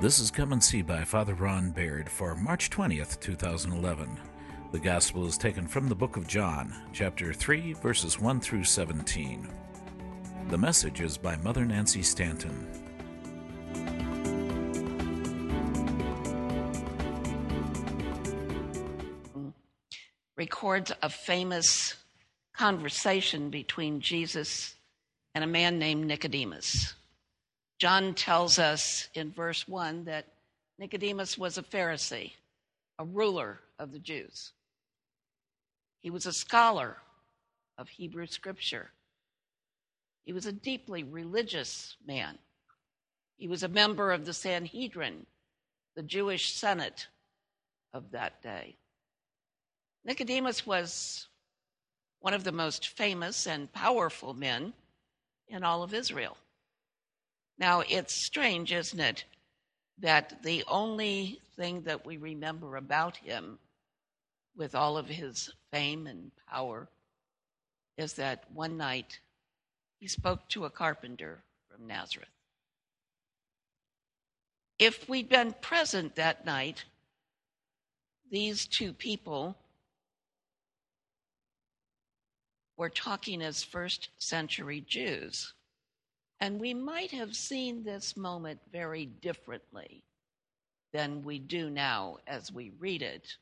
[0.00, 4.18] This is Come and See by Father Ron Baird for March 20th, 2011.
[4.72, 9.48] The Gospel is taken from the book of John, chapter 3, verses 1 through 17.
[10.48, 12.66] The message is by Mother Nancy Stanton.
[20.36, 21.94] Records a famous
[22.52, 24.74] conversation between Jesus
[25.36, 26.94] and a man named Nicodemus.
[27.84, 30.24] John tells us in verse 1 that
[30.78, 32.32] Nicodemus was a Pharisee,
[32.98, 34.52] a ruler of the Jews.
[36.00, 36.96] He was a scholar
[37.76, 38.90] of Hebrew scripture.
[40.24, 42.38] He was a deeply religious man.
[43.36, 45.26] He was a member of the Sanhedrin,
[45.94, 47.08] the Jewish Senate
[47.92, 48.76] of that day.
[50.06, 51.28] Nicodemus was
[52.20, 54.72] one of the most famous and powerful men
[55.48, 56.38] in all of Israel.
[57.58, 59.24] Now, it's strange, isn't it,
[59.98, 63.58] that the only thing that we remember about him,
[64.56, 66.88] with all of his fame and power,
[67.96, 69.20] is that one night
[70.00, 72.28] he spoke to a carpenter from Nazareth.
[74.78, 76.84] If we'd been present that night,
[78.30, 79.56] these two people
[82.76, 85.52] were talking as first century Jews.
[86.40, 90.02] And we might have seen this moment very differently
[90.92, 93.36] than we do now as we read it.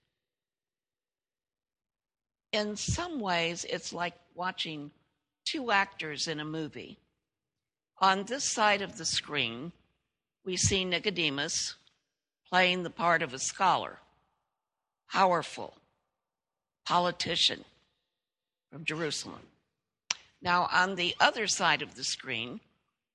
[2.52, 4.90] In some ways, it's like watching
[5.44, 6.98] two actors in a movie.
[7.98, 9.72] On this side of the screen,
[10.44, 11.76] we see Nicodemus
[12.48, 13.98] playing the part of a scholar,
[15.10, 15.74] powerful,
[16.84, 17.64] politician
[18.70, 19.40] from Jerusalem.
[20.42, 22.60] Now, on the other side of the screen,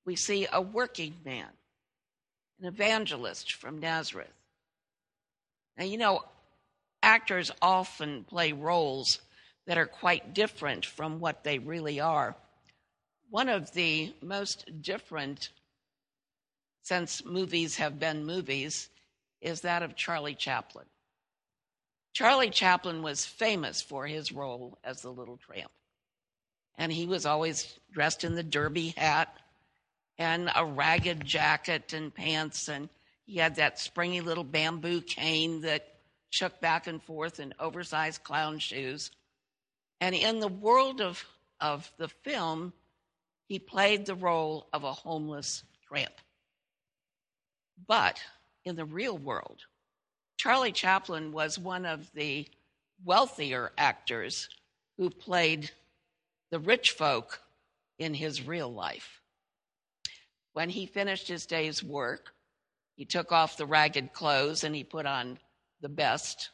[0.07, 1.49] we see a working man,
[2.61, 4.31] an evangelist from Nazareth.
[5.77, 6.23] Now, you know,
[7.03, 9.19] actors often play roles
[9.67, 12.37] that are quite different from what they really are.
[13.29, 15.49] One of the most different,
[16.83, 18.87] since movies have been movies,
[19.41, 20.85] is that of Charlie Chaplin.
[22.13, 25.71] Charlie Chaplin was famous for his role as the little tramp.
[26.77, 29.37] And he was always dressed in the derby hat
[30.17, 32.89] and a ragged jacket and pants, and
[33.25, 35.87] he had that springy little bamboo cane that
[36.29, 39.11] shook back and forth and oversized clown shoes.
[39.99, 41.23] And in the world of,
[41.59, 42.73] of the film,
[43.47, 46.13] he played the role of a homeless tramp.
[47.87, 48.19] But
[48.65, 49.61] in the real world,
[50.37, 52.47] Charlie Chaplin was one of the
[53.03, 54.49] wealthier actors
[54.97, 55.71] who played
[56.49, 57.41] the rich folk
[57.99, 59.16] in his real life.
[60.57, 62.33] When he finished his day's work,
[62.95, 65.37] he took off the ragged clothes and he put on
[65.81, 66.49] the best.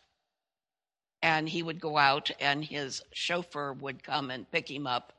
[1.21, 5.13] And he would go out, and his chauffeur would come and pick him up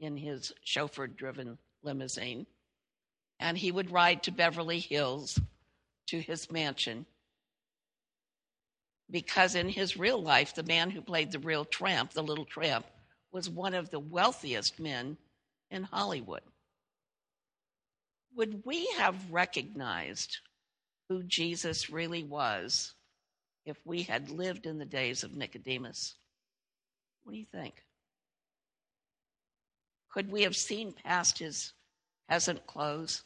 [0.00, 2.48] in his chauffeur driven limousine.
[3.38, 5.40] And he would ride to Beverly Hills
[6.08, 7.06] to his mansion.
[9.08, 12.86] Because in his real life, the man who played the real tramp, the little tramp,
[13.30, 15.16] was one of the wealthiest men
[15.70, 16.42] in Hollywood
[18.36, 20.38] would we have recognized
[21.08, 22.94] who Jesus really was
[23.64, 26.14] if we had lived in the days of Nicodemus?
[27.24, 27.82] What do you think?
[30.10, 31.72] Could we have seen past his
[32.28, 33.24] peasant clothes?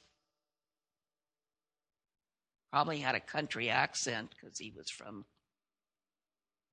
[2.73, 5.25] Probably had a country accent because he was from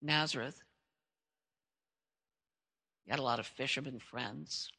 [0.02, 0.62] Nazareth.
[3.06, 4.72] He had a lot of fishermen friends.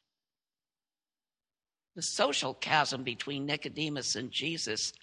[1.99, 4.93] The social chasm between Nicodemus and Jesus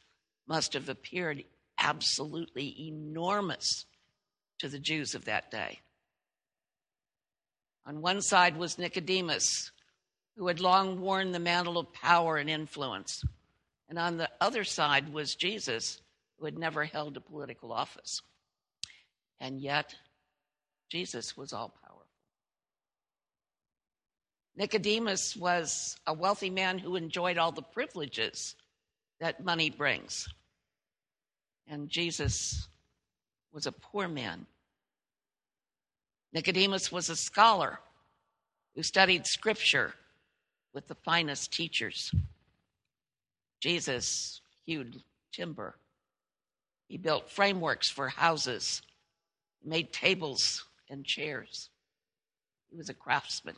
[0.47, 1.45] must have appeared
[1.77, 3.85] absolutely enormous
[4.61, 5.81] to the Jews of that day.
[7.85, 9.73] On one side was Nicodemus,
[10.39, 13.23] who had long worn the mantle of power and influence.
[13.91, 16.01] And on the other side was Jesus,
[16.39, 18.23] who had never held a political office.
[19.39, 19.95] And yet,
[20.91, 21.75] Jesus was all.
[24.57, 28.55] Nicodemus was a wealthy man who enjoyed all the privileges
[29.21, 30.29] that money brings.
[31.69, 32.69] And Jesus
[33.53, 34.47] was a poor man.
[36.33, 37.81] Nicodemus was a scholar
[38.75, 39.95] who studied scripture
[40.73, 42.11] with the finest teachers.
[43.61, 45.03] Jesus hewed
[45.33, 45.77] timber.
[46.89, 48.83] He built frameworks for houses,
[49.65, 51.69] made tables and chairs.
[52.71, 53.57] He was a craftsman.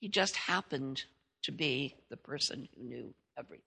[0.00, 1.04] He just happened
[1.42, 3.62] to be the person who knew everything.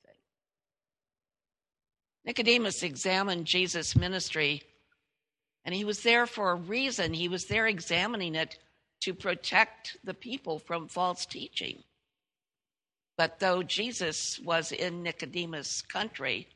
[2.26, 4.64] Nicodemus examined Jesus' ministry,
[5.66, 7.14] and he was there for a reason.
[7.14, 8.58] He was there examining it
[9.02, 11.84] to protect the people from false teaching.
[13.18, 16.48] But though Jesus was in Nicodemus' country,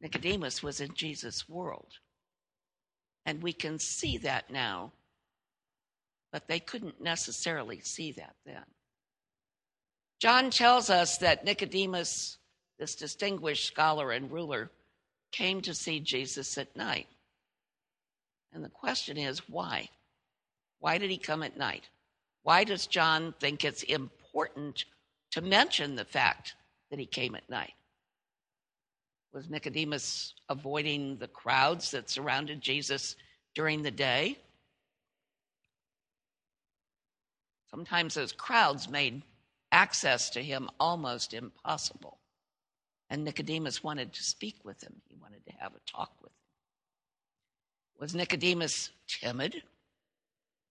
[0.00, 1.98] Nicodemus was in Jesus' world.
[3.26, 4.92] And we can see that now,
[6.32, 8.64] but they couldn't necessarily see that then.
[10.20, 12.38] John tells us that Nicodemus,
[12.78, 14.70] this distinguished scholar and ruler,
[15.32, 17.06] came to see Jesus at night.
[18.52, 19.88] And the question is, why?
[20.78, 21.88] Why did he come at night?
[22.42, 24.84] Why does John think it's important
[25.32, 26.54] to mention the fact
[26.90, 27.74] that he came at night?
[29.32, 33.14] Was Nicodemus avoiding the crowds that surrounded Jesus
[33.54, 34.36] during the day?
[37.70, 39.22] Sometimes those crowds made
[39.70, 42.18] access to him almost impossible.
[43.08, 46.36] And Nicodemus wanted to speak with him, he wanted to have a talk with him.
[47.98, 49.62] Was Nicodemus timid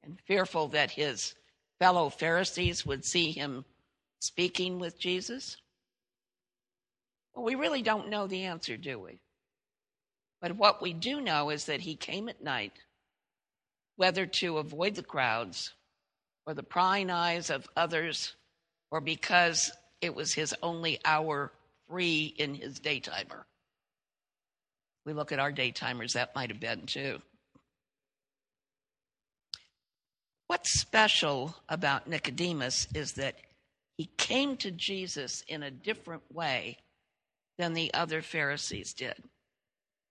[0.04, 1.36] and fearful that his
[1.80, 3.66] fellow Pharisees would see him
[4.19, 5.57] speaking with Jesus?
[7.34, 9.19] Well, we really don't know the answer, do we?
[10.42, 12.74] But what we do know is that he came at night,
[13.95, 15.74] whether to avoid the crowds
[16.50, 18.34] or the prying eyes of others,
[18.90, 21.51] or because it was his only hour
[21.88, 23.46] free in his daytimer.
[25.06, 27.19] We look at our daytimers, that might have been too.
[30.48, 33.36] What's special about Nicodemus is that
[34.00, 36.78] he came to Jesus in a different way
[37.60, 39.24] than the other Pharisees did.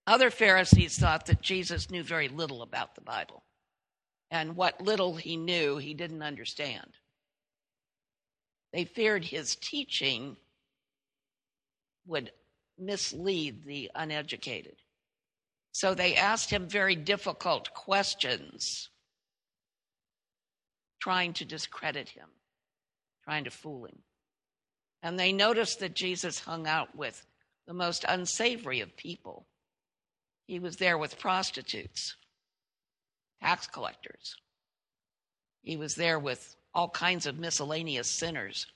[0.07, 3.43] Other Pharisees thought that Jesus knew very little about the Bible,
[4.31, 6.91] and what little he knew, he didn't understand.
[8.73, 10.37] They feared his teaching
[12.07, 12.33] would
[12.79, 14.77] mislead the uneducated.
[15.73, 18.91] So they asked him very difficult questions,
[21.01, 22.29] trying to discredit him,
[23.25, 23.99] trying to fool him.
[25.03, 27.25] And they noticed that Jesus hung out with
[27.67, 29.47] the most unsavory of people.
[30.47, 32.17] He was there with prostitutes,
[33.41, 34.37] tax collectors.
[35.63, 38.67] He was there with all kinds of miscellaneous sinners.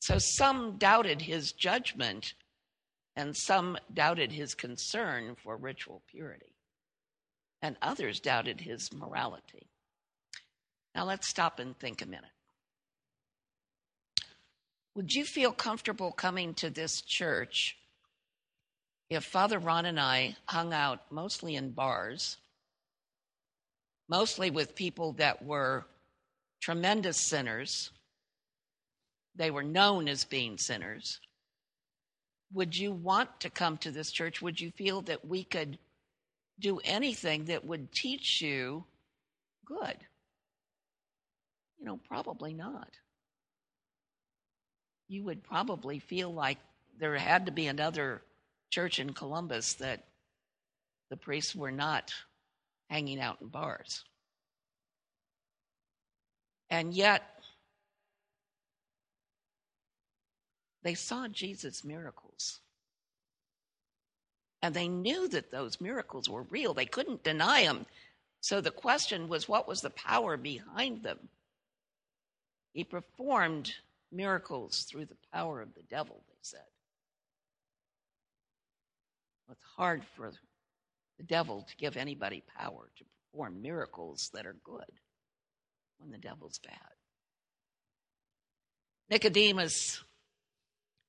[0.00, 2.34] So some doubted his judgment
[3.16, 6.54] and some doubted his concern for ritual purity,
[7.62, 9.68] and others doubted his morality.
[10.94, 12.30] Now let's stop and think a minute.
[14.94, 17.76] Would you feel comfortable coming to this church
[19.10, 22.36] if Father Ron and I hung out mostly in bars,
[24.08, 25.86] mostly with people that were
[26.60, 27.90] tremendous sinners?
[29.36, 31.20] They were known as being sinners
[32.54, 34.40] would you want to come to this church?
[34.40, 35.76] Would you feel that we could
[36.60, 38.84] do anything that would teach you
[39.66, 39.96] good?
[41.78, 42.88] You know, probably not.
[45.08, 46.58] You would probably feel like
[46.98, 48.22] there had to be another
[48.70, 50.04] church in Columbus that
[51.10, 52.14] the priests were not
[52.94, 54.04] hanging out in bars.
[56.70, 57.34] And yet,
[60.84, 62.60] They saw Jesus' miracles.
[64.62, 66.74] And they knew that those miracles were real.
[66.74, 67.86] They couldn't deny them.
[68.40, 71.18] So the question was what was the power behind them?
[72.74, 73.74] He performed
[74.12, 76.60] miracles through the power of the devil, they said.
[79.50, 80.32] It's hard for
[81.24, 84.84] the devil to give anybody power to perform miracles that are good
[85.98, 86.74] when the devil's bad.
[89.10, 90.02] Nicodemus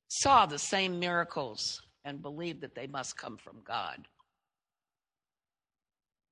[0.08, 4.08] saw the same miracles and believed that they must come from God.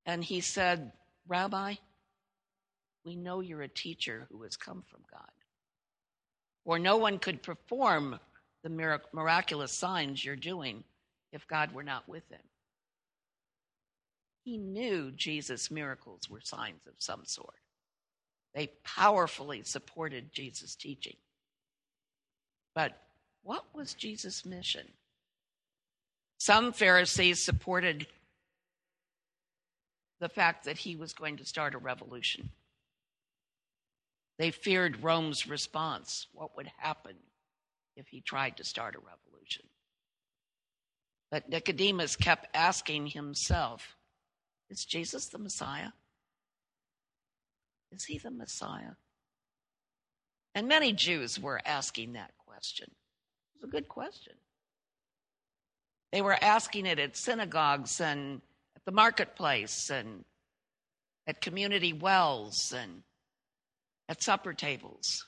[0.06, 0.92] And he said,
[1.28, 1.76] Rabbi,
[3.06, 5.32] we know you're a teacher who has come from God.
[6.66, 8.20] For no one could perform
[8.64, 10.84] the miraculous signs you're doing
[11.32, 12.40] if God were not with him.
[14.44, 17.56] He knew Jesus' miracles were signs of some sort.
[18.54, 21.16] They powerfully supported Jesus' teaching.
[22.76, 22.98] But
[23.42, 24.88] what was Jesus' mission?
[26.38, 28.06] Some Pharisees supported
[30.20, 32.50] the fact that he was going to start a revolution.
[34.38, 36.28] They feared Rome's response.
[36.34, 37.16] What would happen
[37.96, 39.66] if he tried to start a revolution?
[41.32, 43.96] But Nicodemus kept asking himself
[44.70, 45.90] Is Jesus the Messiah?
[47.92, 48.94] Is he the Messiah?
[50.56, 54.34] And many Jews were asking that question It was a good question.
[56.12, 58.42] They were asking it at synagogues and
[58.76, 60.26] at the marketplace and
[61.26, 63.04] at community wells and
[64.10, 65.26] at supper tables.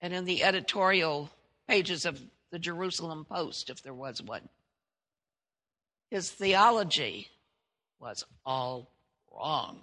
[0.00, 1.30] And in the editorial
[1.68, 2.20] pages of
[2.50, 4.48] the Jerusalem Post, if there was one.
[6.12, 7.28] His theology
[7.98, 8.90] was all
[9.34, 9.82] wrong.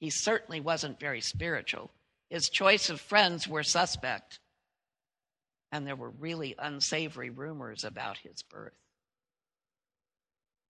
[0.00, 1.90] He certainly wasn't very spiritual.
[2.30, 4.40] His choice of friends were suspect,
[5.70, 8.72] and there were really unsavory rumors about his birth.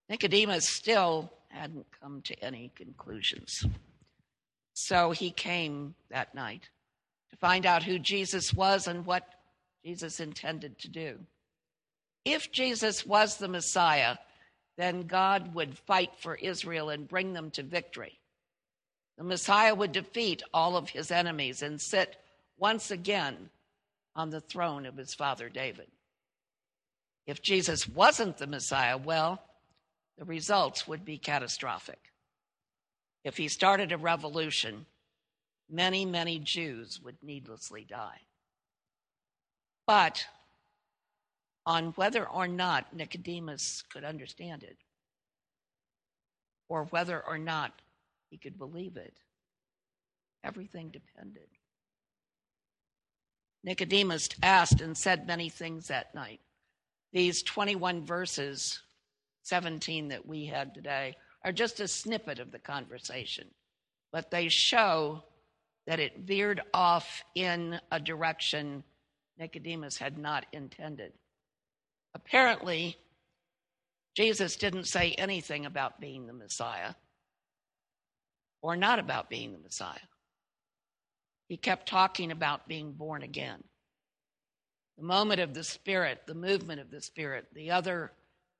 [0.08, 3.64] Nicodemus still hadn't come to any conclusions.
[4.72, 6.70] So he came that night
[7.30, 9.28] to find out who Jesus was and what
[9.84, 11.20] Jesus intended to do.
[12.24, 14.16] If Jesus was the Messiah,
[14.76, 18.18] then God would fight for Israel and bring them to victory.
[19.18, 22.16] The Messiah would defeat all of his enemies and sit
[22.58, 23.50] once again
[24.16, 25.88] on the throne of his father David.
[27.26, 29.40] If Jesus wasn't the Messiah, well,
[30.18, 32.12] the results would be catastrophic.
[33.24, 34.86] If he started a revolution,
[35.70, 38.20] many, many Jews would needlessly die.
[39.86, 40.26] But
[41.66, 44.76] on whether or not Nicodemus could understand it,
[46.68, 47.72] or whether or not
[48.30, 49.14] he could believe it,
[50.42, 51.48] everything depended.
[53.62, 56.40] Nicodemus asked and said many things that night.
[57.12, 58.80] These 21 verses,
[59.42, 63.46] 17 that we had today, are just a snippet of the conversation,
[64.12, 65.22] but they show
[65.86, 68.82] that it veered off in a direction
[69.38, 71.12] Nicodemus had not intended.
[72.14, 72.96] Apparently,
[74.14, 76.94] Jesus didn't say anything about being the Messiah
[78.62, 79.98] or not about being the Messiah.
[81.48, 83.62] He kept talking about being born again.
[84.96, 88.12] The moment of the Spirit, the movement of the Spirit, the other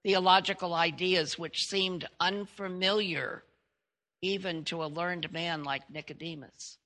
[0.03, 3.45] theological ideas which seemed unfamiliar
[4.21, 6.79] even to a learned man like Nicodemus.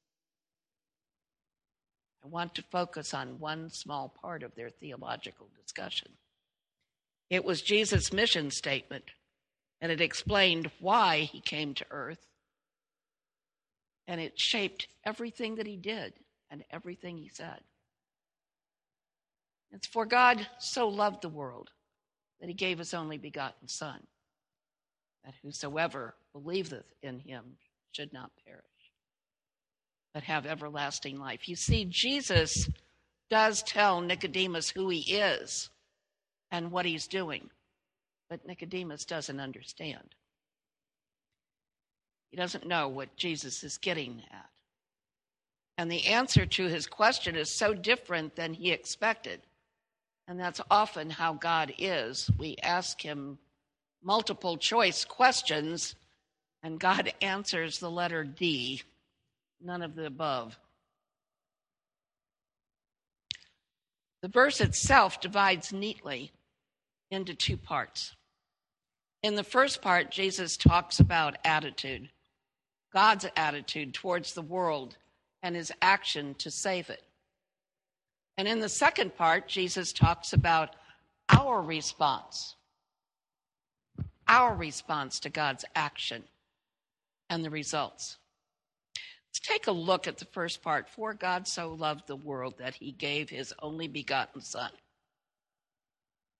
[2.24, 6.08] I want to focus on one small part of their theological discussion.
[7.30, 9.04] It was Jesus' mission statement,
[9.80, 12.26] and it explained why he came to earth,
[14.06, 16.14] and it shaped everything that he did
[16.50, 17.60] and everything he said.
[19.70, 21.70] It's for God so loved the world
[22.40, 24.06] that he gave his only begotten Son,
[25.24, 27.58] that whosoever believeth in him
[27.92, 28.64] should not perish
[30.18, 31.48] but have everlasting life.
[31.48, 32.68] You see, Jesus
[33.30, 35.70] does tell Nicodemus who he is
[36.50, 37.50] and what he's doing,
[38.28, 40.14] but Nicodemus doesn't understand.
[42.30, 44.50] He doesn't know what Jesus is getting at.
[45.78, 49.40] And the answer to his question is so different than he expected.
[50.26, 52.30] And that's often how God is.
[52.36, 53.38] We ask him
[54.02, 55.94] multiple choice questions,
[56.62, 58.82] and God answers the letter D
[59.60, 60.58] none of the above.
[64.20, 66.32] The verse itself divides neatly
[67.10, 68.14] into two parts.
[69.22, 72.08] In the first part, Jesus talks about attitude,
[72.92, 74.96] God's attitude towards the world
[75.42, 77.02] and his action to save it.
[78.36, 80.76] And in the second part, Jesus talks about
[81.28, 82.54] our response,
[84.28, 86.22] our response to God's action
[87.28, 88.16] and the results.
[89.28, 90.88] Let's take a look at the first part.
[90.88, 94.70] For God so loved the world that he gave his only begotten Son.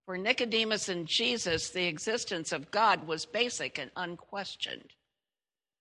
[0.09, 4.95] For Nicodemus and Jesus, the existence of God was basic and unquestioned.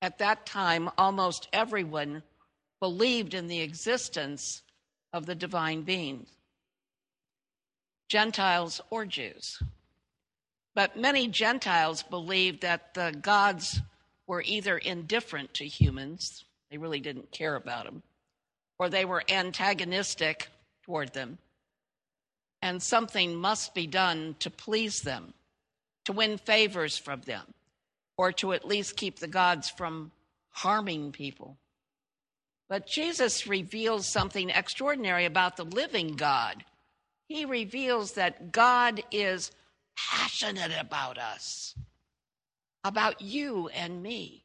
[0.01, 2.23] At that time, almost everyone
[2.81, 4.63] believed in the existence
[5.13, 6.25] of the divine being,
[8.09, 9.63] Gentiles or Jews.
[10.75, 13.79] But many Gentiles believed that the gods
[14.27, 18.03] were either indifferent to humans they really didn't care about them,
[18.77, 20.49] or they were antagonistic
[20.83, 21.37] toward them.
[22.67, 25.33] And something must be done to please them,
[26.03, 27.53] to win favors from them,
[28.17, 30.11] or to at least keep the gods from
[30.49, 31.57] harming people.
[32.67, 36.65] But Jesus reveals something extraordinary about the living God.
[37.29, 39.51] He reveals that God is
[39.95, 41.73] passionate about us,
[42.83, 44.43] about you and me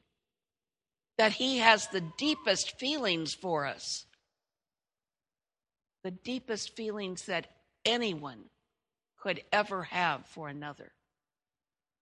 [1.19, 4.07] that He has the deepest feelings for us,
[6.05, 7.49] the deepest feelings that
[7.85, 8.45] anyone
[9.21, 10.93] could ever have for another,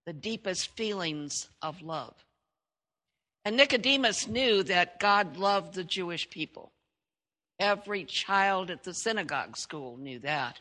[0.06, 2.14] the deepest feelings of love.
[3.44, 6.72] And Nicodemus knew that God loved the Jewish people.
[7.58, 10.60] Every child at the synagogue school knew that.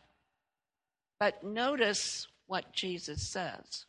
[1.20, 3.86] But notice what Jesus says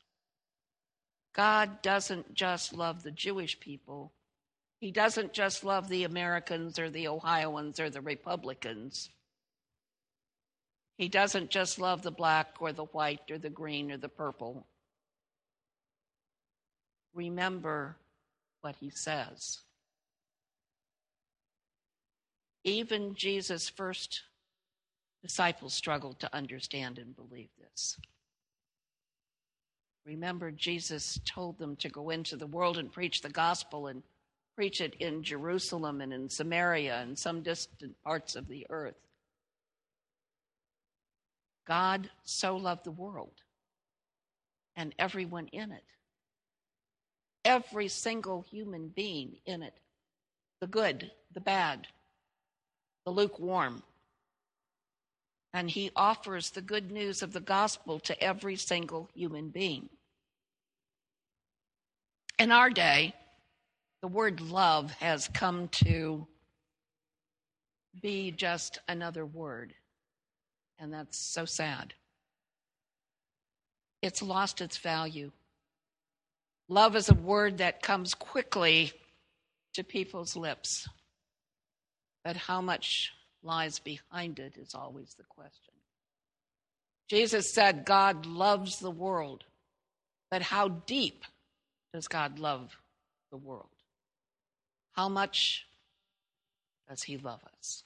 [1.35, 4.13] God doesn't just love the Jewish people,
[4.81, 9.11] He doesn't just love the Americans or the Ohioans or the Republicans.
[11.01, 14.67] He doesn't just love the black or the white or the green or the purple.
[17.15, 17.97] Remember
[18.61, 19.61] what he says.
[22.65, 24.25] Even Jesus' first
[25.23, 27.97] disciples struggled to understand and believe this.
[30.05, 34.03] Remember, Jesus told them to go into the world and preach the gospel and
[34.55, 39.01] preach it in Jerusalem and in Samaria and some distant parts of the earth.
[41.71, 43.45] God so loved the world
[44.75, 45.85] and everyone in it.
[47.45, 49.79] Every single human being in it
[50.61, 51.87] the good, the bad,
[53.07, 53.85] the lukewarm.
[55.55, 59.89] And he offers the good news of the gospel to every single human being.
[62.41, 63.15] In our day,
[64.03, 66.27] the word love has come to
[68.03, 69.73] be just another word
[70.81, 71.95] and that's so sad.
[74.03, 75.31] It's lost its value.
[76.69, 78.93] Love is a word that comes quickly
[79.75, 80.89] to people's lips,
[82.25, 85.75] but how much lies behind it is always the question.
[87.09, 89.45] Jesus said, God loves the world,
[90.31, 91.25] but how deep
[91.93, 92.77] does God love
[93.31, 93.67] the world?
[94.93, 95.67] How much
[96.89, 97.83] does He love us?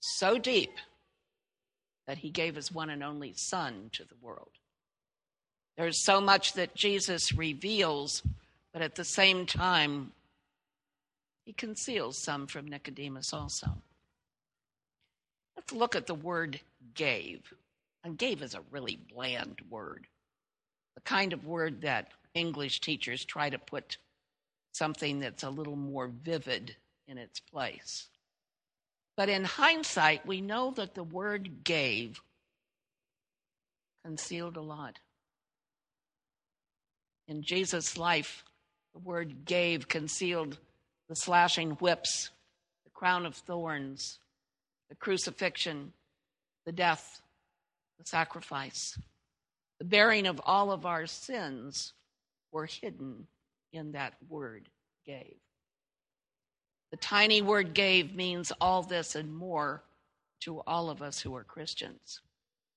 [0.00, 0.72] So deep
[2.06, 4.50] that he gave his one and only Son to the world.
[5.76, 8.22] There's so much that Jesus reveals,
[8.72, 10.12] but at the same time,
[11.44, 13.68] he conceals some from Nicodemus also.
[15.56, 16.60] Let's look at the word
[16.94, 17.52] gave.
[18.04, 20.06] And gave is a really bland word,
[20.96, 23.96] the kind of word that English teachers try to put
[24.72, 26.74] something that's a little more vivid
[27.06, 28.08] in its place.
[29.16, 32.22] But in hindsight, we know that the word gave
[34.04, 34.98] concealed a lot.
[37.28, 38.44] In Jesus' life,
[38.94, 40.58] the word gave concealed
[41.08, 42.30] the slashing whips,
[42.84, 44.18] the crown of thorns,
[44.88, 45.92] the crucifixion,
[46.64, 47.22] the death,
[47.98, 48.98] the sacrifice.
[49.78, 51.92] The bearing of all of our sins
[52.50, 53.26] were hidden
[53.72, 54.68] in that word
[55.06, 55.36] gave.
[56.92, 59.82] The tiny word gave means all this and more
[60.40, 62.20] to all of us who are Christians.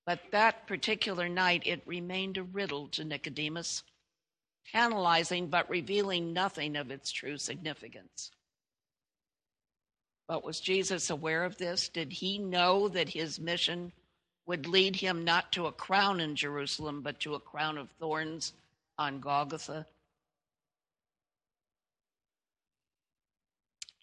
[0.05, 3.83] But that particular night, it remained a riddle to Nicodemus,
[4.71, 8.31] tantalizing but revealing nothing of its true significance.
[10.29, 11.89] But was Jesus aware of this?
[11.89, 13.91] Did he know that his mission
[14.45, 18.53] would lead him not to a crown in Jerusalem, but to a crown of thorns
[18.97, 19.85] on Golgotha?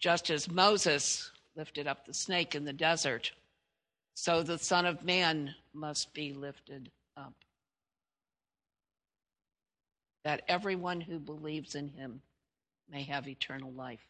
[0.03, 3.31] Just as Moses lifted up the snake in the desert,
[4.15, 7.33] so the Son of Man must be lifted up.
[10.25, 12.21] That everyone who believes in him
[12.91, 14.05] may have eternal life.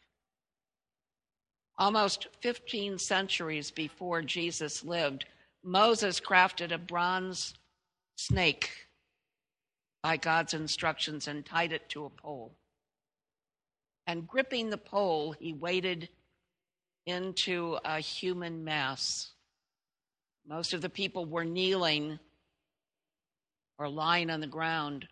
[1.78, 5.26] Almost 15 centuries before Jesus lived,
[5.62, 7.54] Moses crafted a bronze
[8.16, 8.88] snake
[10.02, 12.56] by God's instructions and tied it to a pole
[14.06, 16.08] and gripping the pole, he waded
[17.06, 19.30] into a human mass.
[20.46, 22.18] Most of the people were kneeling
[23.78, 25.08] or lying on the ground,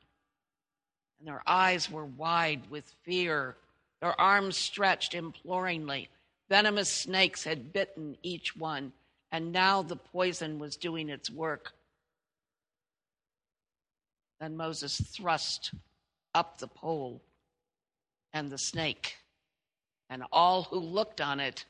[1.19, 3.57] and their eyes were wide with fear,
[4.01, 6.09] their arms stretched imploringly.
[6.49, 8.93] Venomous snakes had bitten each one,
[9.31, 11.73] and now the poison was doing its work.
[14.39, 15.73] Then Moses thrust
[16.35, 17.23] up the pole
[18.33, 19.17] and the snake,
[20.09, 21.65] and all who looked on it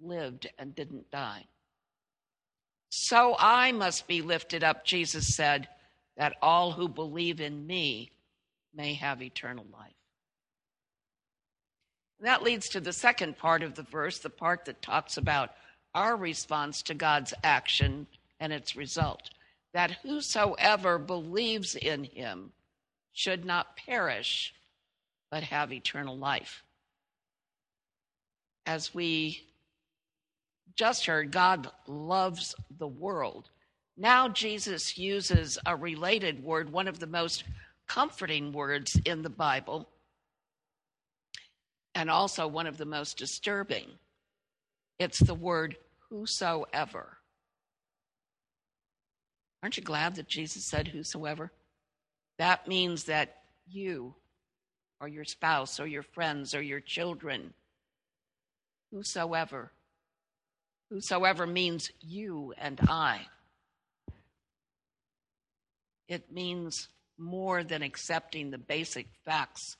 [0.00, 1.46] lived and didn't die.
[2.90, 5.68] So I must be lifted up, Jesus said,
[6.16, 8.10] that all who believe in me
[8.74, 9.92] may have eternal life.
[12.20, 15.50] That leads to the second part of the verse, the part that talks about
[15.94, 18.06] our response to God's action
[18.38, 19.30] and its result.
[19.72, 22.52] That whosoever believes in him
[23.12, 24.54] should not perish,
[25.32, 26.62] but have eternal life.
[28.66, 29.42] As we
[30.76, 33.48] just heard, God loves the world.
[33.96, 37.44] Now Jesus uses a related word, one of the most
[37.88, 39.88] comforting words in the Bible,
[41.94, 43.86] and also one of the most disturbing.
[44.98, 45.76] It's the word
[46.10, 47.16] whosoever.
[49.62, 51.52] Aren't you glad that Jesus said, Whosoever?
[52.38, 54.14] That means that you,
[55.02, 57.52] or your spouse, or your friends, or your children,
[58.92, 59.72] whosoever,
[60.90, 63.22] whosoever means you and I.
[66.06, 66.88] It means
[67.18, 69.76] more than accepting the basic facts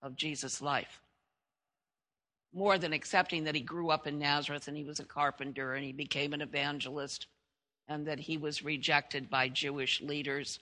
[0.00, 1.02] of Jesus' life.
[2.54, 5.84] More than accepting that he grew up in Nazareth and he was a carpenter and
[5.84, 7.26] he became an evangelist
[7.86, 10.58] and that he was rejected by Jewish leaders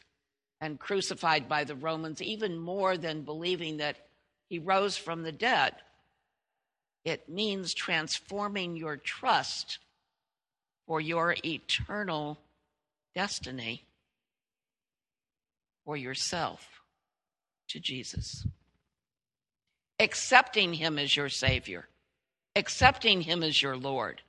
[0.63, 3.97] and crucified by the Romans, even more than believing that
[4.49, 5.75] he rose from the dead.
[7.05, 9.81] It means transforming your trust
[10.87, 12.39] for your eternal
[13.13, 13.83] destiny
[15.85, 16.81] for yourself
[17.67, 18.47] to Jesus.
[19.99, 21.89] Accepting him as your Savior,
[22.55, 24.23] accepting him as your Lord.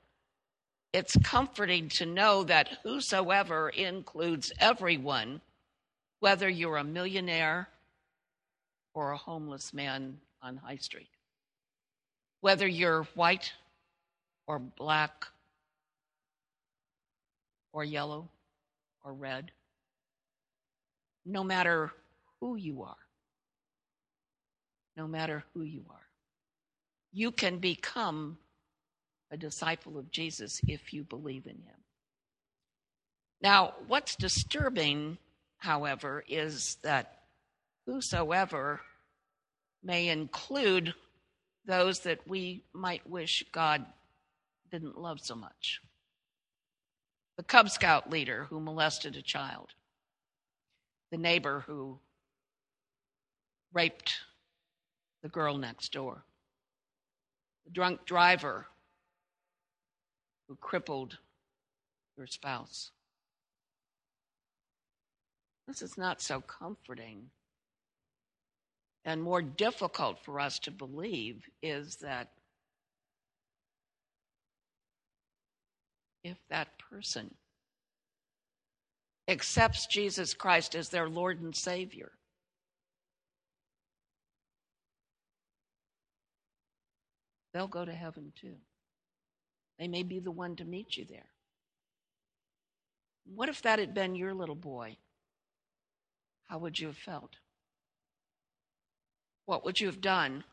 [0.92, 5.40] It's comforting to know that whosoever includes everyone,
[6.24, 7.68] whether you're a millionaire
[8.94, 11.10] or a homeless man on High Street,
[12.40, 13.52] whether you're white
[14.46, 15.26] or black
[17.74, 18.26] or yellow
[19.04, 19.50] or red
[21.26, 21.92] no matter
[22.40, 22.96] who you are.
[24.96, 26.06] No matter who you are.
[27.12, 28.38] You can become
[29.30, 31.84] a disciple of Jesus if you believe in him.
[33.42, 35.18] Now, what's disturbing,
[35.64, 37.22] however, is that
[37.86, 38.80] whosoever
[39.82, 40.94] may include
[41.66, 43.84] those that we might wish God
[44.70, 45.80] didn't love so much.
[47.36, 49.74] The Cub Scout leader who molested a child
[51.10, 51.96] the neighbor who
[53.72, 54.14] raped
[55.22, 56.24] the girl next door,
[57.64, 58.66] the drunk driver
[60.48, 61.18] who crippled
[62.16, 62.90] your spouse.
[65.66, 67.30] This is not so comforting.
[69.04, 72.30] And more difficult for us to believe is that
[76.22, 77.34] if that person
[79.28, 82.12] accepts Jesus Christ as their Lord and Savior.
[87.52, 88.56] They'll go to heaven too.
[89.78, 91.30] They may be the one to meet you there.
[93.26, 94.96] What if that had been your little boy?
[96.46, 97.36] How would you have felt?
[99.46, 100.44] What would you have done?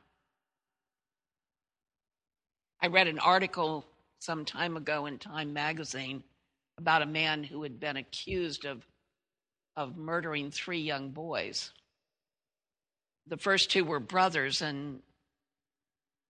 [2.81, 3.85] I read an article
[4.19, 6.23] some time ago in Time magazine
[6.77, 8.85] about a man who had been accused of,
[9.75, 11.71] of murdering three young boys.
[13.27, 15.01] The first two were brothers, and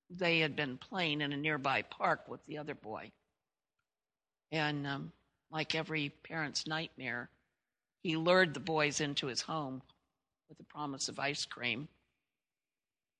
[0.09, 3.11] they had been playing in a nearby park with the other boy.
[4.51, 5.11] And um,
[5.51, 7.29] like every parent's nightmare,
[8.01, 9.81] he lured the boys into his home
[10.49, 11.87] with the promise of ice cream,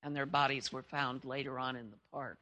[0.02, 2.38] and their bodies were found later on in the park.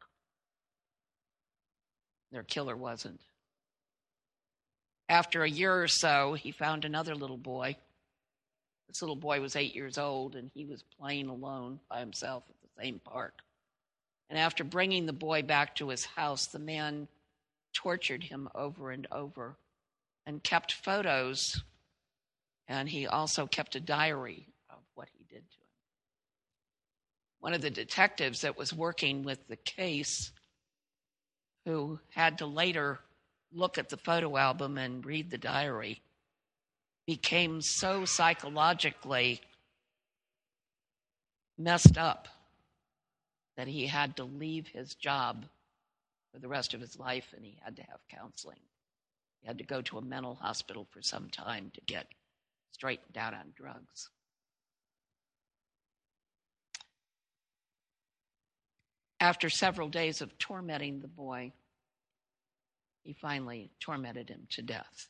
[2.33, 3.20] Their killer wasn't.
[5.09, 7.76] After a year or so, he found another little boy.
[8.87, 12.57] This little boy was eight years old, and he was playing alone by himself at
[12.62, 13.35] the same park.
[14.29, 17.09] And after bringing the boy back to his house, the man
[17.72, 19.57] tortured him over and over
[20.26, 21.62] and kept photos.
[22.70, 25.66] And he also kept a diary of what he did to him.
[27.40, 30.30] One of the detectives that was working with the case,
[31.66, 33.00] who had to later
[33.52, 36.00] look at the photo album and read the diary
[37.09, 39.40] became so psychologically
[41.59, 42.28] messed up
[43.56, 45.44] that he had to leave his job
[46.33, 48.61] for the rest of his life and he had to have counseling.
[49.40, 52.06] He had to go to a mental hospital for some time to get
[52.72, 54.11] straightened out on drugs.
[59.18, 61.52] After several days of tormenting the boy,
[63.02, 65.09] he finally tormented him to death.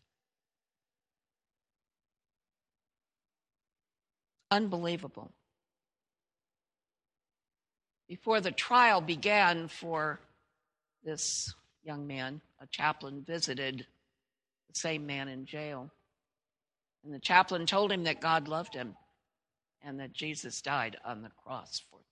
[4.51, 5.31] Unbelievable.
[8.09, 10.19] Before the trial began for
[11.05, 13.87] this young man, a chaplain visited
[14.69, 15.91] the same man in jail.
[17.05, 18.95] And the chaplain told him that God loved him
[19.83, 22.05] and that Jesus died on the cross for him.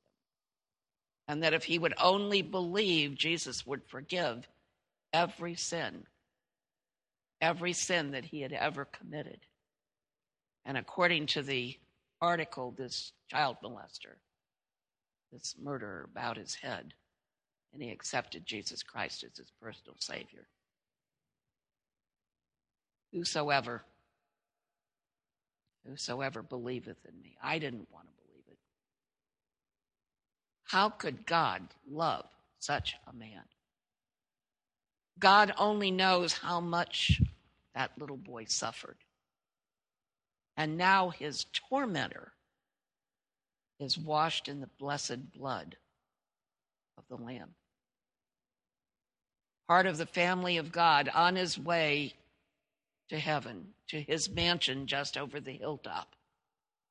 [1.29, 4.49] And that if he would only believe, Jesus would forgive
[5.13, 6.05] every sin,
[7.41, 9.41] every sin that he had ever committed.
[10.65, 11.79] And according to the
[12.21, 14.17] article, this child molester,
[15.31, 16.95] this murderer, bowed his head
[17.73, 20.47] and he accepted Jesus Christ as his personal Savior.
[23.13, 23.85] Whosoever
[25.89, 27.37] Whosoever believeth in me.
[27.43, 28.59] I didn't want to believe it.
[30.65, 32.27] How could God love
[32.59, 33.43] such a man?
[35.19, 37.23] God only knows how much
[37.75, 38.99] that little boy suffered.
[40.59, 42.33] And now his tormentor
[43.81, 45.77] is washed in the blessed blood
[46.99, 47.55] of the Lamb.
[49.69, 52.15] Part of the family of God on his way
[53.09, 56.15] to heaven, to his mansion just over the hilltop,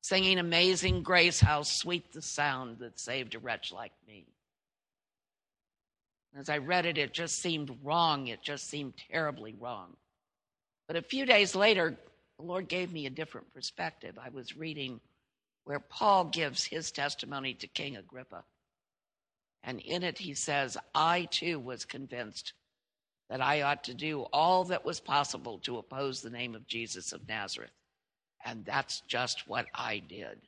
[0.02, 4.26] singing Amazing Grace, how sweet the sound that saved a wretch like me.
[6.38, 8.28] As I read it, it just seemed wrong.
[8.28, 9.96] It just seemed terribly wrong.
[10.88, 11.98] But a few days later,
[12.38, 14.18] the Lord gave me a different perspective.
[14.24, 15.00] I was reading
[15.64, 18.44] where Paul gives his testimony to King Agrippa.
[19.64, 22.54] And in it, he says, I too was convinced
[23.30, 27.12] that I ought to do all that was possible to oppose the name of Jesus
[27.12, 27.72] of Nazareth.
[28.46, 30.40] And that's just what I did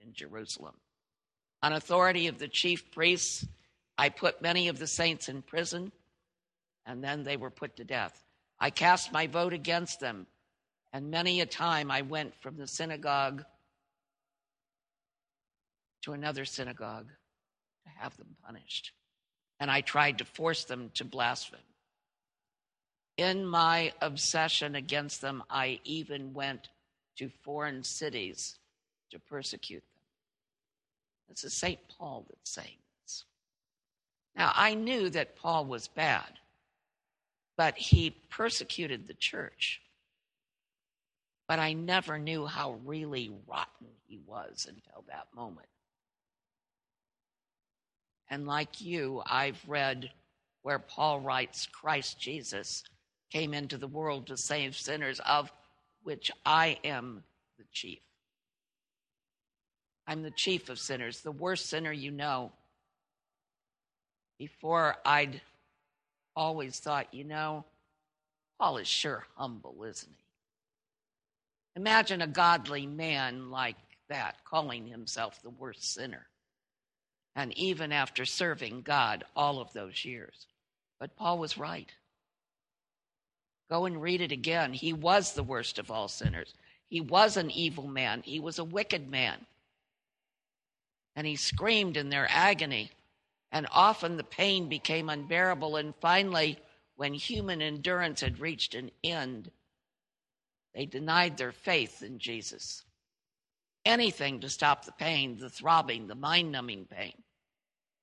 [0.00, 0.74] in Jerusalem.
[1.62, 3.46] On authority of the chief priests,
[3.96, 5.90] I put many of the saints in prison,
[6.86, 8.22] and then they were put to death.
[8.60, 10.26] I cast my vote against them,
[10.92, 13.44] and many a time I went from the synagogue
[16.02, 17.08] to another synagogue
[17.84, 18.92] to have them punished.
[19.58, 21.60] And I tried to force them to blaspheme.
[23.16, 26.68] In my obsession against them, I even went
[27.16, 28.58] to foreign cities
[29.10, 30.02] to persecute them.
[31.28, 31.78] This is St.
[31.88, 33.24] Paul that's saying this.
[34.36, 36.40] Now, I knew that Paul was bad,
[37.56, 39.80] but he persecuted the church.
[41.46, 45.68] But I never knew how really rotten he was until that moment.
[48.28, 50.10] And like you, I've read
[50.62, 52.82] where Paul writes, Christ Jesus
[53.34, 55.52] came into the world to save sinners, of
[56.04, 57.24] which I am
[57.58, 57.98] the chief.
[60.06, 62.52] I'm the chief of sinners, the worst sinner you know.
[64.38, 65.40] Before I'd
[66.36, 67.64] always thought, you know,
[68.60, 71.80] Paul is sure humble, isn't he?
[71.80, 73.76] Imagine a godly man like
[74.08, 76.26] that calling himself the worst sinner.
[77.34, 80.46] And even after serving God all of those years.
[81.00, 81.90] But Paul was right.
[83.70, 84.72] Go and read it again.
[84.72, 86.54] He was the worst of all sinners.
[86.86, 88.22] He was an evil man.
[88.24, 89.46] He was a wicked man.
[91.16, 92.90] And he screamed in their agony.
[93.50, 95.76] And often the pain became unbearable.
[95.76, 96.58] And finally,
[96.96, 99.50] when human endurance had reached an end,
[100.74, 102.84] they denied their faith in Jesus.
[103.84, 107.14] Anything to stop the pain, the throbbing, the mind numbing pain.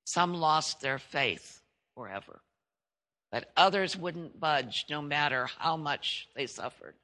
[0.06, 1.62] Some lost their faith
[1.96, 2.42] forever
[3.32, 6.96] that others wouldn't budge no matter how much they suffered.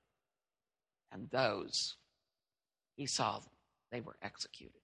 [1.11, 1.95] And those,
[2.95, 3.39] he saw
[3.91, 4.81] they were executed.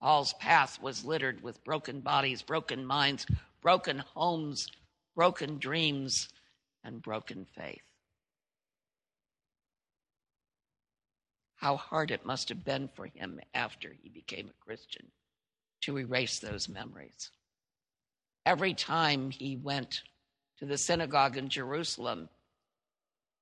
[0.00, 3.26] Paul's path was littered with broken bodies, broken minds,
[3.60, 4.68] broken homes,
[5.16, 6.28] broken dreams,
[6.84, 7.82] and broken faith.
[11.56, 15.06] How hard it must have been for him after he became a Christian
[15.80, 17.30] to erase those memories
[18.46, 20.02] every time he went
[20.58, 22.28] to the synagogue in Jerusalem,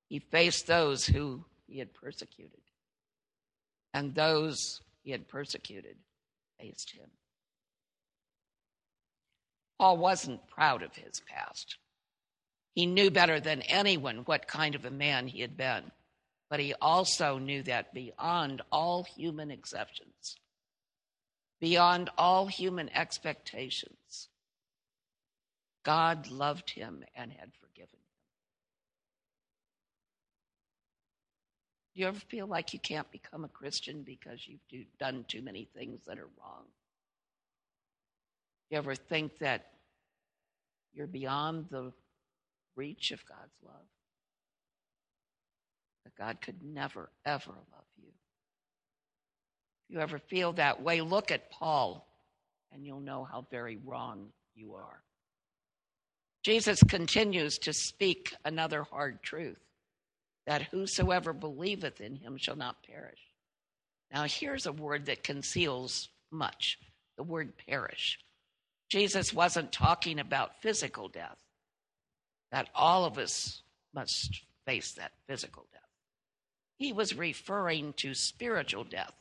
[0.08, 2.60] he faced those who he had persecuted.
[3.94, 5.96] And those he had persecuted
[6.58, 7.10] faced him.
[9.78, 11.76] Paul wasn't proud of his past.
[12.74, 15.90] He knew better than anyone what kind of a man he had been,
[16.48, 20.36] but he also knew that beyond all human exceptions,
[21.60, 24.28] beyond all human expectations,
[25.84, 27.98] God loved him and had forgiven him.
[31.94, 35.68] Do you ever feel like you can't become a Christian because you've done too many
[35.76, 36.64] things that are wrong?
[38.70, 39.66] Do you ever think that
[40.94, 41.92] you're beyond the
[42.76, 43.74] reach of God's love?
[46.04, 48.08] That God could never, ever love you.
[49.88, 52.08] If you ever feel that way, look at Paul
[52.72, 55.02] and you'll know how very wrong you are.
[56.42, 59.60] Jesus continues to speak another hard truth
[60.46, 63.20] that whosoever believeth in him shall not perish.
[64.12, 66.78] Now, here's a word that conceals much
[67.16, 68.18] the word perish.
[68.90, 71.38] Jesus wasn't talking about physical death,
[72.50, 73.62] that all of us
[73.94, 75.80] must face that physical death.
[76.78, 79.14] He was referring to spiritual death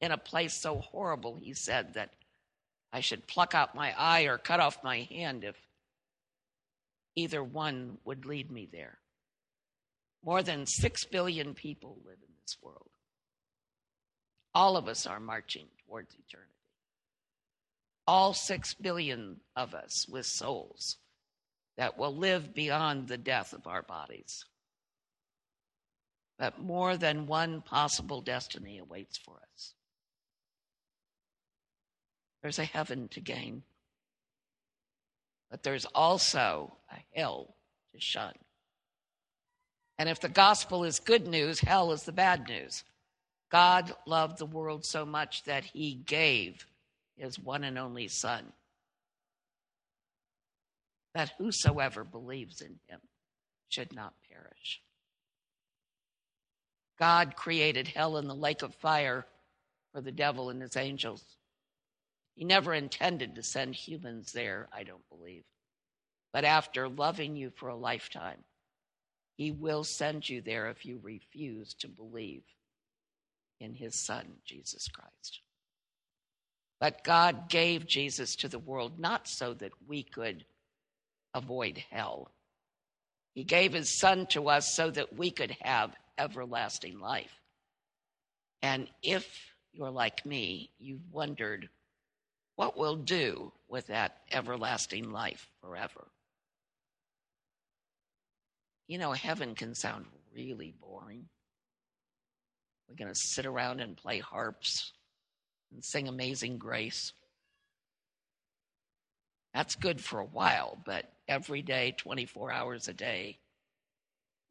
[0.00, 2.10] in a place so horrible, he said, that
[2.92, 5.56] I should pluck out my eye or cut off my hand if
[7.16, 8.98] either one would lead me there.
[10.24, 12.90] More than six billion people live in this world.
[14.54, 16.50] All of us are marching towards eternity.
[18.06, 20.98] All six billion of us with souls
[21.76, 24.44] that will live beyond the death of our bodies.
[26.38, 29.74] But more than one possible destiny awaits for us.
[32.42, 33.62] There's a heaven to gain,
[35.54, 37.54] but there's also a hell
[37.92, 38.32] to shun.
[39.98, 42.82] And if the gospel is good news, hell is the bad news.
[43.52, 46.66] God loved the world so much that he gave
[47.16, 48.52] his one and only Son,
[51.14, 52.98] that whosoever believes in him
[53.68, 54.82] should not perish.
[56.98, 59.24] God created hell and the lake of fire
[59.92, 61.22] for the devil and his angels.
[62.34, 65.44] He never intended to send humans there, I don't believe.
[66.32, 68.42] But after loving you for a lifetime,
[69.36, 72.42] he will send you there if you refuse to believe
[73.60, 75.40] in his Son, Jesus Christ.
[76.80, 80.44] But God gave Jesus to the world not so that we could
[81.32, 82.30] avoid hell.
[83.34, 87.40] He gave his Son to us so that we could have everlasting life.
[88.62, 89.26] And if
[89.72, 91.68] you're like me, you've wondered
[92.56, 96.06] what we'll do with that everlasting life forever.
[98.86, 101.26] You know, heaven can sound really boring.
[102.88, 104.92] We're going to sit around and play harps
[105.72, 107.12] and sing Amazing Grace.
[109.54, 113.38] That's good for a while, but every day, 24 hours a day,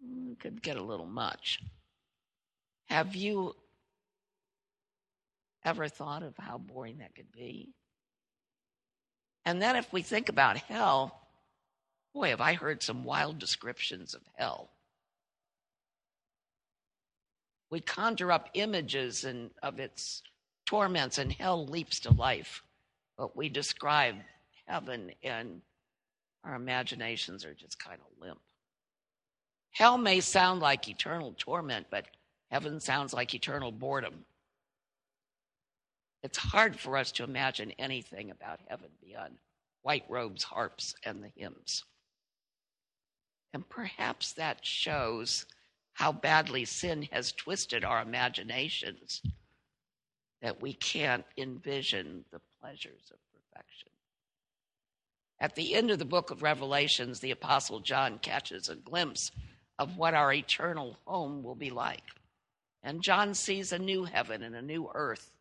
[0.03, 1.59] mm, could get a little much.
[2.85, 3.53] Have you
[5.63, 7.73] ever thought of how boring that could be?
[9.45, 11.19] And then if we think about hell,
[12.13, 14.69] boy, have I heard some wild descriptions of hell.
[17.69, 20.21] We conjure up images and of its
[20.65, 22.63] torments, and hell leaps to life.
[23.17, 24.15] But we describe
[24.67, 25.61] heaven, and
[26.43, 28.39] our imaginations are just kind of limp.
[29.71, 32.05] Hell may sound like eternal torment, but
[32.51, 34.25] heaven sounds like eternal boredom.
[36.23, 39.35] It's hard for us to imagine anything about heaven beyond
[39.81, 41.83] white robes, harps, and the hymns.
[43.53, 45.45] And perhaps that shows
[45.93, 49.21] how badly sin has twisted our imaginations
[50.41, 53.89] that we can't envision the pleasures of perfection.
[55.39, 59.31] At the end of the book of Revelations, the Apostle John catches a glimpse
[59.77, 62.03] of what our eternal home will be like.
[62.81, 65.31] And John sees a new heaven and a new earth,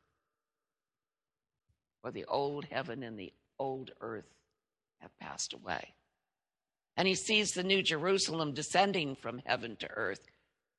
[2.03, 4.29] for the old heaven and the old earth
[5.01, 5.95] have passed away.
[6.97, 10.21] And he sees the new Jerusalem descending from heaven to earth,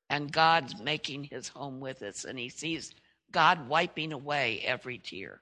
[0.08, 2.24] and God's making his home with us.
[2.24, 2.92] And he sees
[3.32, 5.40] God wiping away every tear.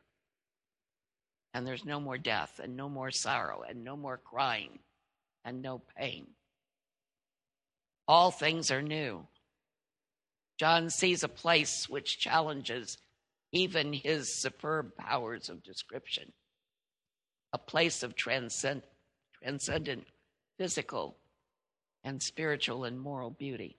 [1.53, 4.79] And there's no more death, and no more sorrow, and no more crying,
[5.45, 6.29] and no pain.
[8.09, 9.27] All things are new.
[10.59, 12.97] John sees a place which challenges
[13.53, 16.33] even his superb powers of description,
[17.53, 18.83] a place of transcend,
[19.43, 20.05] transcendent
[20.59, 21.17] physical
[22.05, 23.77] and spiritual and moral beauty.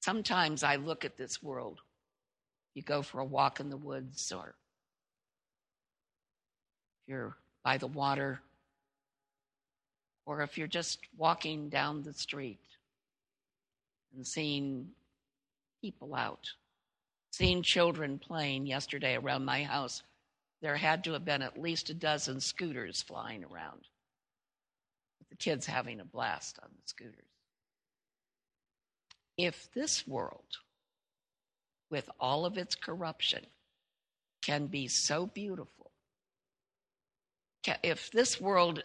[0.00, 1.80] Sometimes I look at this world.
[2.74, 4.54] You go for a walk in the woods, or
[7.02, 8.40] if you're by the water,
[10.26, 12.60] or if you're just walking down the street
[14.14, 14.88] and seeing
[15.82, 16.50] people out,
[17.32, 20.02] seeing children playing yesterday around my house.
[20.60, 23.80] There had to have been at least a dozen scooters flying around,
[25.18, 27.26] with the kids having a blast on the scooters.
[29.36, 30.58] If this world,
[31.90, 33.44] with all of its corruption,
[34.42, 35.90] can be so beautiful,
[37.82, 38.82] if this world,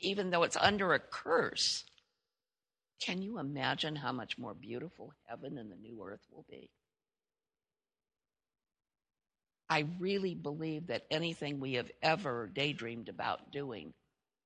[0.00, 1.84] even though it's under a curse,
[3.00, 6.70] can you imagine how much more beautiful heaven and the new earth will be?
[9.68, 13.92] I really believe that anything we have ever daydreamed about doing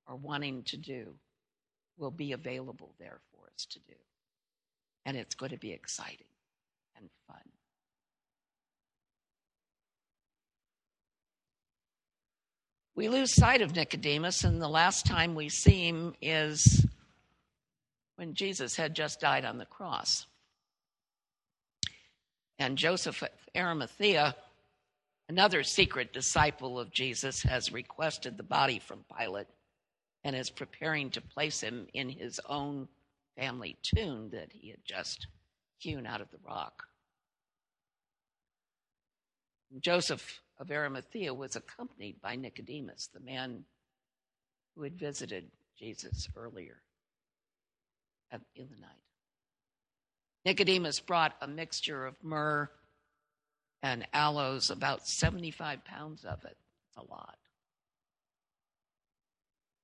[0.06, 1.14] or wanting to do
[1.98, 3.94] will be available there for us to do.
[5.04, 6.26] And it's going to be exciting
[6.96, 7.42] and fun.
[12.94, 16.86] We lose sight of Nicodemus, and the last time we see him is
[18.16, 20.26] when Jesus had just died on the cross.
[22.58, 23.22] And Joseph
[23.56, 24.34] Arimathea
[25.30, 29.46] Another secret disciple of Jesus has requested the body from Pilate
[30.24, 32.88] and is preparing to place him in his own
[33.38, 35.28] family tomb that he had just
[35.78, 36.82] hewn out of the rock.
[39.78, 43.64] Joseph of Arimathea was accompanied by Nicodemus, the man
[44.74, 46.82] who had visited Jesus earlier
[48.32, 48.90] in the night.
[50.44, 52.68] Nicodemus brought a mixture of myrrh
[53.82, 56.56] and aloes, about 75 pounds of it,
[56.96, 57.38] a lot.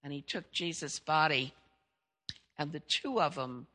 [0.05, 1.55] And he took Jesus' body,
[2.59, 3.67] and the two of them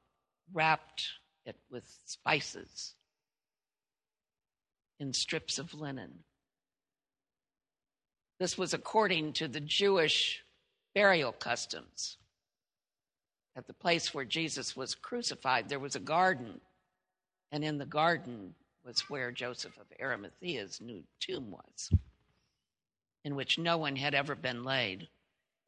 [0.53, 1.07] wrapped
[1.45, 2.93] it with spices
[4.99, 6.11] in strips of linen.
[8.39, 10.43] This was according to the Jewish
[10.93, 12.17] burial customs.
[13.55, 16.61] At the place where Jesus was crucified, there was a garden,
[17.51, 18.55] and in the garden
[18.86, 21.92] was where Joseph of Arimathea's new tomb was,
[23.24, 25.08] in which no one had ever been laid.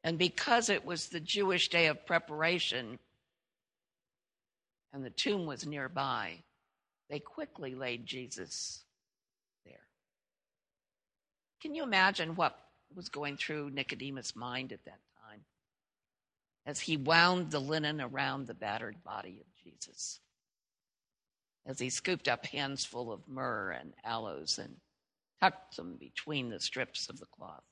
[0.02, 2.98] And because it was the Jewish day of preparation
[4.92, 6.42] and the tomb was nearby,
[7.08, 8.84] they quickly laid Jesus
[9.64, 9.86] there.
[11.60, 12.58] Can you imagine what
[12.94, 15.40] was going through Nicodemus' mind at that time
[16.66, 20.20] as he wound the linen around the battered body of Jesus?
[21.66, 24.76] As he scooped up hands full of myrrh and aloes and
[25.40, 27.64] tucked them between the strips of the cloth.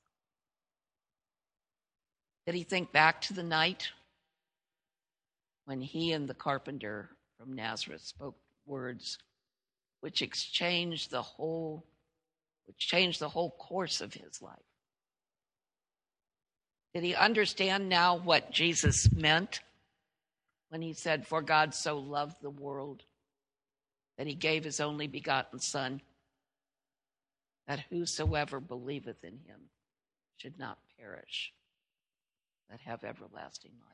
[2.47, 3.90] Did he think back to the night
[5.66, 8.36] when he and the carpenter from Nazareth spoke
[8.66, 9.18] words
[10.01, 11.84] which exchanged the whole
[12.66, 14.59] which changed the whole course of his life?
[16.95, 19.61] Did he understand now what Jesus meant
[20.68, 23.03] when he said, For God so loved the world
[24.18, 26.00] that he gave his only begotten Son,
[27.66, 29.70] that whosoever believeth in him
[30.36, 31.52] should not perish,
[32.68, 33.92] but have everlasting life?